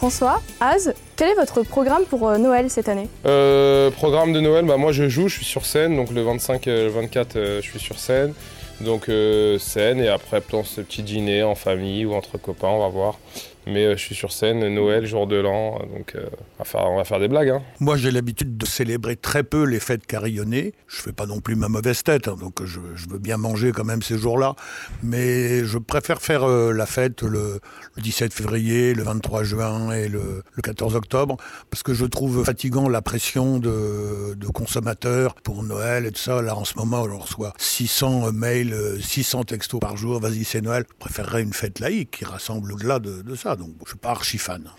[0.00, 3.06] François, Az, quel est votre programme pour euh, Noël cette année?
[3.26, 6.66] Euh, programme de Noël, bah moi je joue, je suis sur scène, donc le 25
[6.66, 8.32] et le 24 euh, je suis sur scène.
[8.80, 12.80] Donc euh, scène et après plan ce petit dîner en famille ou entre copains, on
[12.80, 13.18] va voir.
[13.66, 16.26] Mais euh, je suis sur scène, Noël, jour de l'an, donc euh,
[16.58, 17.50] on, va faire, on va faire des blagues.
[17.50, 17.62] Hein.
[17.78, 20.72] Moi, j'ai l'habitude de célébrer très peu les fêtes carillonnées.
[20.86, 23.72] Je fais pas non plus ma mauvaise tête, hein, donc je, je veux bien manger
[23.72, 24.56] quand même ces jours-là.
[25.02, 27.60] Mais je préfère faire euh, la fête le,
[27.96, 31.09] le 17 février, le 23 juin et le, le 14 octobre,
[31.70, 36.42] parce que je trouve fatigant la pression de, de consommateurs pour Noël et tout ça.
[36.42, 40.20] Là, en ce moment, on reçoit 600 mails, euh, 600 textos par jour.
[40.20, 40.84] Vas-y, c'est Noël.
[40.88, 43.56] Je préférerais une fête laïque qui rassemble au-delà de, de ça.
[43.56, 44.70] Donc, je suis pas archi fan.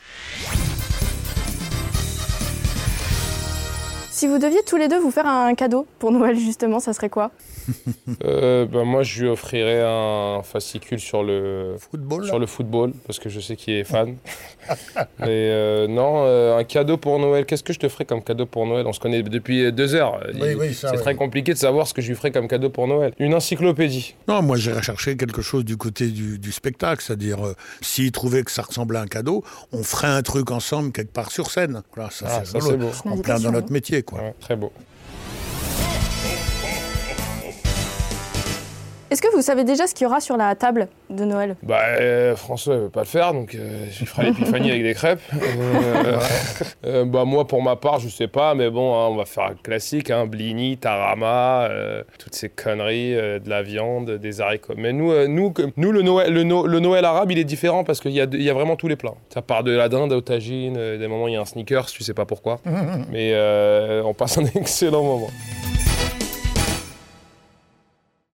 [4.21, 7.09] Si vous deviez tous les deux vous faire un cadeau pour Noël justement, ça serait
[7.09, 7.31] quoi?
[8.23, 13.19] Euh, bah, moi je lui offrirais un fascicule sur le, Football, sur le football, parce
[13.19, 14.17] que je sais qu'il est fan.
[15.19, 18.45] Mais euh, non, euh, un cadeau pour Noël, qu'est-ce que je te ferais comme cadeau
[18.45, 18.85] pour Noël?
[18.87, 20.19] On se connaît depuis deux heures.
[20.33, 21.01] Oui, Il- oui, ça, C'est oui.
[21.01, 23.13] très compliqué de savoir ce que je lui ferais comme cadeau pour Noël.
[23.19, 24.15] Une encyclopédie.
[24.27, 28.43] Non, moi j'irais chercher quelque chose du côté du, du spectacle, c'est-à-dire euh, s'il trouvait
[28.43, 31.81] que ça ressemblait à un cadeau, on ferait un truc ensemble quelque part sur scène.
[31.95, 32.89] Voilà, ça Ah, c'est ça, rigolo.
[32.93, 33.15] c'est beau.
[33.15, 34.19] en plein dans notre métier, quoi.
[34.19, 34.71] Ouais, très beau.
[39.11, 41.57] Est-ce que vous savez déjà ce qu'il y aura sur la table de Noël?
[41.63, 44.83] Bah, euh, François ne veut pas le faire, donc euh, je lui ferai l'épiphanie avec
[44.83, 45.19] des crêpes.
[46.03, 46.17] Euh,
[46.85, 49.43] euh, bah, moi, pour ma part, je sais pas, mais bon, hein, on va faire
[49.45, 54.73] un classique, hein, blini, tarama, euh, toutes ces conneries, euh, de la viande, des haricots.
[54.77, 57.43] Mais nous, euh, nous, que- nous le, Noël, le, No- le Noël arabe, il est
[57.43, 59.13] différent parce qu'il y a, y vraiment tous les plats.
[59.33, 61.87] Ça part de la dinde au tagine, euh, des moments, il y a un sneakers,
[61.87, 62.59] tu sais pas pourquoi.
[63.11, 65.29] Mais euh, on passe un excellent moment.